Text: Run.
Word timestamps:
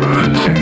Run. 0.00 0.59